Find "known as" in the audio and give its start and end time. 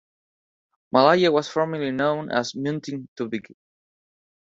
1.91-2.53